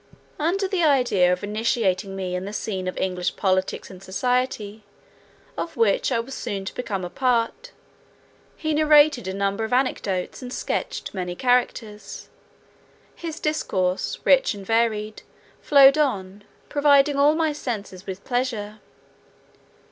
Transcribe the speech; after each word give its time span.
Under 0.39 0.67
the 0.67 0.81
idea 0.83 1.31
of 1.31 1.43
initiating 1.43 2.15
me 2.15 2.33
in 2.33 2.45
the 2.45 2.53
scene 2.53 2.87
of 2.87 2.97
English 2.97 3.35
politics 3.35 3.91
and 3.91 4.01
society, 4.01 4.83
of 5.55 5.77
which 5.77 6.11
I 6.11 6.19
was 6.19 6.33
soon 6.33 6.65
to 6.65 6.73
become 6.73 7.05
a 7.05 7.09
part, 7.11 7.71
he 8.57 8.73
narrated 8.73 9.27
a 9.27 9.33
number 9.35 9.63
of 9.63 9.71
anecdotes, 9.73 10.41
and 10.41 10.51
sketched 10.51 11.13
many 11.13 11.35
characters; 11.35 12.29
his 13.13 13.39
discourse, 13.39 14.17
rich 14.23 14.55
and 14.55 14.65
varied, 14.65 15.21
flowed 15.61 15.99
on, 15.99 16.45
pervading 16.67 17.17
all 17.17 17.35
my 17.35 17.53
senses 17.53 18.07
with 18.07 18.23
pleasure. 18.23 18.79